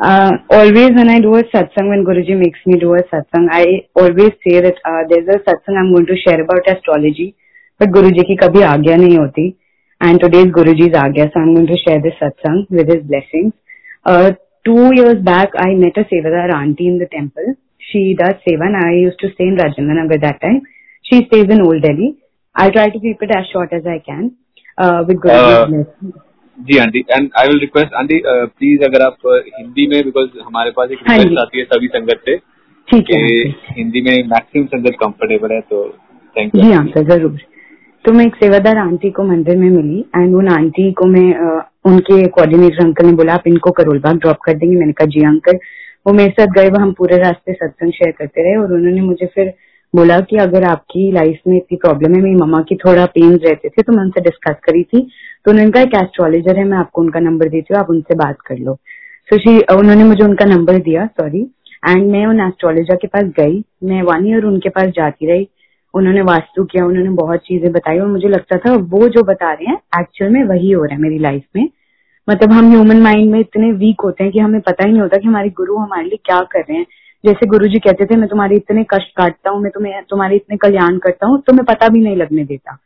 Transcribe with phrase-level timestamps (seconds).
[0.00, 3.88] Uh, always when I do a satsang, when Guruji makes me do a satsang, I
[3.96, 7.34] always say that uh, there's a satsang I'm going to share about astrology,
[7.78, 9.56] but Guruji ki kabhi agya nahi hoti.
[10.00, 13.54] And today is Guruji's agya, so I'm going to share this satsang with his blessings.
[14.04, 14.32] Uh,
[14.64, 17.56] two years back, I met a sevadar auntie in the temple.
[17.90, 20.62] She does seva, and I used to stay in Rajendra that time.
[21.02, 22.22] She stays in Old Delhi.
[22.54, 24.36] I try to keep it as short as I can
[24.78, 26.27] uh, with Guruji's uh, blessings.
[26.58, 30.70] Ji aunty and I will request aunty please अगर आप uh, Hindi में because हमारे
[30.70, 32.36] पास एक request हाँ आती है सभी संगत से
[32.88, 33.20] ठीक है
[33.76, 35.82] हिंदी में मैक्सिमम संगत कंफर्टेबल है तो
[36.36, 37.38] थैंक यू जी हाँ सर ज़रूर।
[38.04, 41.62] तो मैं एक सेवादार आंटी को मंदिर में मिली एंड उन आंटी को मैं uh,
[41.84, 45.24] उनके कोऑर्डिनेटर अंकल ने बोला आप इनको करोल बाग ड्रॉप कर देंगे। मैंने कहा जी
[45.26, 45.58] अंकल
[46.06, 49.26] वो मेरे साथ गए वो हम पूरे रास्ते सत्संग शेयर करते रहे और उन्होंने मुझे
[49.34, 49.52] फिर
[49.94, 53.68] बोला कि अगर आपकी लाइफ में इतनी प्रॉब्लम है मेरी मम्मा की थोड़ा पेन रहते
[53.68, 55.00] थे तो मैं उनसे डिस्कस करी थी।
[55.44, 58.36] तो उन्होंने कहा एक एस्ट्रोलॉजर है मैं आपको उनका नंबर देती हूँ आप उनसे बात
[58.46, 61.42] कर लो। सो so, शी उन्होंने मुझे उनका नंबर दिया सॉरी
[61.88, 65.48] एंड मैं उन एस्ट्रोलॉजर के पास गई मैं वन ईयर उनके पास जाती रही।
[65.94, 69.70] उन्होंने वास्तु किया उन्होंने बहुत चीज़ें बताई और मुझे लगता था वो जो बता रहे
[69.70, 71.68] हैं एक्चुअल में वही हो रहा है मेरी लाइफ में।
[72.28, 75.16] मतलब हम ह्यूमन माइंड में इतने वीक होते हैं कि हमें पता ही नहीं होता
[75.16, 76.86] कि हमारे गुरु हमारे लिए क्या कर रहे हैं।
[77.24, 80.56] जैसे गुरु जी कहते थे, मैं तुम्हारे इतने कष्ट काटता हूँ, मैं तुम्हें, तुम्हारे इतने
[80.56, 82.78] कल्याण करता हूँ तो मैं पता भी नहीं लगने देता।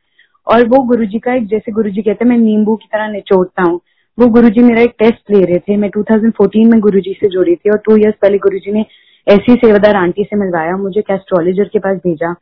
[0.46, 3.62] और वो गुरु जी का एक, जैसे गुरु जी कहते मैं नींबू की तरह निचोड़ता
[3.62, 3.80] हूँ।
[4.18, 7.28] वो गुरु जी मेरा एक टेस्ट ले रहे थे। मैं 2014 में गुरु जी से
[7.28, 8.84] जुड़ी थी और टू इयर्स पहले गुरु जी ने
[9.26, 12.32] ऐसी सेवादार आंटी से मिलवाया, मुझे एक एस्ट्रोलॉजर के पास भेजा।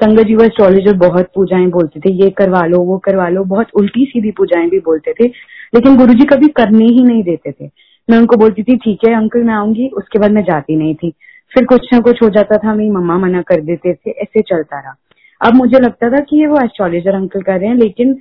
[0.00, 3.68] संगत जी वो एस्ट्रोलॉजर बहुत पूजाएँ बोलते थे, ये करवा लो, वो करवा लो। बहुत
[3.74, 5.28] उल्टी सीधी पूजाएँ भी बोलते थे,
[5.74, 7.70] लेकिन गुरु जी कभी करने ही नहीं देते थे।
[8.08, 11.12] मैं उनको बोलती थी, ठीक है, अंकल, मैं आऊँगी, उसके बाद मैं जाती नहीं थी।
[11.52, 14.80] फिर कुछ ना कुछ हो जाता था, मेरी मम्मा मना कर देते थे, ऐसे चलता
[14.80, 14.94] रहा।
[15.40, 18.14] अब मुझे लगता था कि ये वो एस्ट्रोलॉजर अंकल कर रहे हैं, लेकिन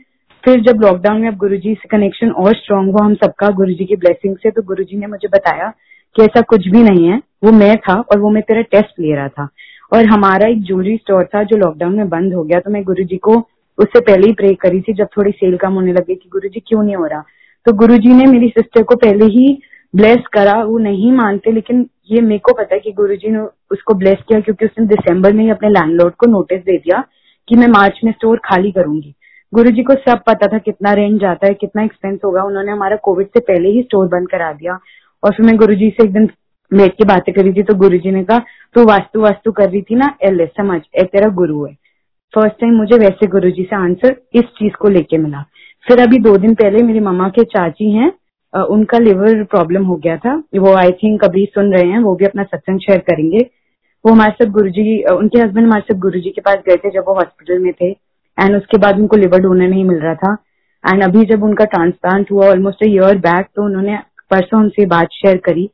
[0.44, 3.86] फिर जब लॉकडाउन में अब गुरुजी से कनेक्शन और स्ट्रांग हुआ, हम सबका गुरु जी
[3.86, 5.72] की ब्लेसिंग से तो गुरु जी ने मुझे बताया
[6.16, 9.16] कि ऐसा कुछ भी नहीं है, वो मैं था और वो मैं तेरा टेस्ट ले
[9.16, 9.48] रहा था।
[9.94, 13.04] और हमारा एक ज्वेलरी स्टोर था जो लॉकडाउन में बंद हो गया तो मैं गुरु
[13.04, 13.36] जी को
[13.78, 16.60] उससे पहले ही प्रे करी थी, जब थोड़ी सेल कम होने लगी कि गुरु जी
[16.60, 17.24] क्यों नहीं हो रहा।
[17.66, 19.48] तो गुरु जी ने मेरी सिस्टर को पहले ही
[19.96, 23.40] ब्लेस करा, वो नहीं मानते, लेकिन ये मेरे को पता है कि गुरुजी ने
[23.72, 27.04] उसको ब्लेस किया क्योंकि उसने दिसंबर में ही अपने लैंडलॉर्ड को नोटिस दे दिया
[27.48, 29.14] कि मैं मार्च में स्टोर खाली करूँगी।
[29.54, 33.28] गुरुजी को सब पता था कितना रेंट जाता है, कितना एक्सपेंस होगा। उन्होंने हमारा कोविड
[33.28, 34.80] से पहले ही स्टोर बंद करा दिया।
[35.24, 36.30] और फिर मैं गुरुजी से एक दिन
[36.74, 38.40] बैठ के बातें करी थी तो गुरुजी ने कहा,
[38.76, 40.18] तू वास्तु वास्तु कर रही थी ना?
[40.22, 41.74] एल, एस समझ ए, तेरा गुरु है।
[42.36, 45.44] फ़र्स्ट टाइम मुझे वैसे गुरुजी से आंसर इस चीज़ को लेके मिला।
[45.88, 48.12] फिर अभी दो दिन पहले मेरी मामा के चाची हैं
[48.54, 52.26] उनका लिवर प्रॉब्लम हो गया था। वो आई थिंक अभी सुन रहे हैं, वो भी
[52.26, 53.40] अपना सत्संग शेयर करेंगे।
[54.06, 56.90] वो हमारे साथ गुरु जी उनके हस्बैंड हमारे साथ गुरु जी के पास गए थे
[56.92, 57.90] जब वो हॉस्पिटल में थे।
[58.38, 60.36] एंड उसके बाद उनको लिवर डोनर नहीं मिल रहा था।
[60.84, 63.98] एंड अभी जब उनका ट्रांसप्लांट हुआ ऑलमोस्ट ईयर बैक तो उन्होंने
[64.32, 65.66] परसों उनसे बात शेयर करी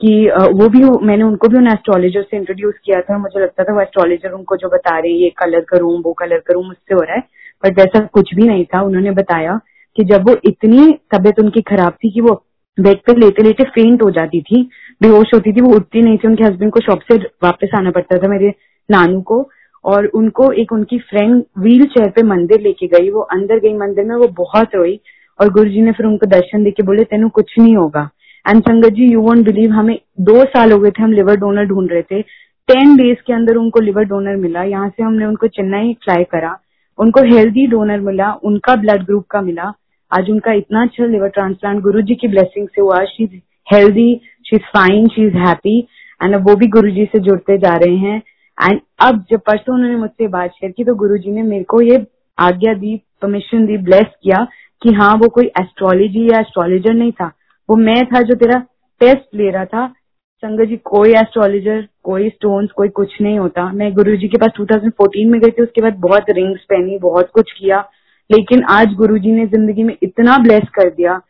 [0.00, 3.74] कि वो भी, मैंने उनको भी उन एस्ट्रोलॉजर से इंट्रोड्यूस किया था। मुझे लगता था
[3.74, 7.14] वो एस्ट्रोलॉजर उनको जो बता रहे ये कलर करूँ, वो कलर करूँ, मुझसे हो रहा
[7.14, 7.22] है।
[7.64, 9.60] बट वैसा कुछ भी नहीं था। उन्होंने बताया
[9.96, 12.42] कि जब वो इतनी तबीयत उनकी खराब थी कि वो
[12.80, 14.62] बेड पे लेते लेते फेंट हो जाती थी,
[15.02, 18.18] बेहोश होती थी, वो उठती नहीं थी, उनके हस्बैंड को शॉप से वापस आना पड़ता
[18.18, 18.54] था मेरे
[18.90, 19.50] नानू को
[19.84, 24.04] और उनको एक उनकी फ्रेंड व्हील चेयर पे मंदिर लेके गई, वो अंदर गई मंदिर
[24.04, 25.00] में, वो बहुत रोई
[25.40, 28.08] और गुरु जी ने फिर उनको दर्शन देके बोले, तेन कुछ नहीं होगा.
[28.48, 31.64] एंड संगत जी यू वॉन्ट बिलीव हमें दो साल हो गए थे हम लिवर डोनर
[31.64, 32.22] ढूंढ रहे थे।
[32.68, 36.58] टेन डेज़ के अंदर उनको लिवर डोनर मिला, यहाँ से हमने उनको चेन्नई फ्लाई करा।
[36.98, 39.72] उनको हेल्दी डोनर मिला, उनका ब्लड ग्रुप का मिला।
[40.12, 43.40] आज उनका इतना अच्छा लिवर ट्रांसप्लांट गुरु जी की ब्लेसिंग से हुआ। She is
[43.74, 45.78] healthy she is fine she is happy
[46.24, 48.22] and वो भी गुरु जी से जुड़ते जा रहे हैं।
[48.58, 51.80] एंड अब जब परसों उन्होंने मुझसे बात शेयर की तो गुरु जी ने मेरे को
[51.80, 52.06] ये
[52.38, 54.46] आज्ञा दी परमिशन दी ब्लेस किया
[54.82, 57.32] कि हाँ वो कोई एस्ट्रोलॉजी या एस्ट्रोलॉजर नहीं था।
[57.70, 58.58] वो मैं था जो तेरा
[59.00, 59.94] टेस्ट ले रहा था।
[60.36, 64.50] संगत जी, कोई एस्ट्रोलॉजर कोई स्टोन्स कोई कुछ नहीं होता। मैं गुरु जी के पास
[64.60, 67.88] 2014 में गई थी, उसके बाद बहुत रिंग्स पहनी, बहुत कुछ किया।
[68.30, 71.20] लेकिन आज गुरु जी ने ज़िंदगी में इतना ब्लेस कर दिया।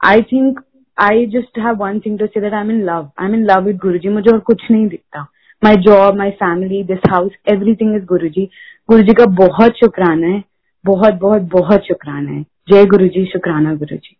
[0.00, 0.60] I think
[0.98, 3.44] I just have one thing to say that I am in love I am in
[3.44, 4.08] love with Guruji.
[4.08, 5.26] मुझे और कुछ नहीं दिखता।
[5.62, 8.48] My job my family this house everything is Guru ji
[8.88, 10.42] Guru जी का बहुत शुक्राना है।
[10.84, 14.16] बहुत बहुत बहुत शुक्राना है। जय गुरु जी शुक्राना गुरु जी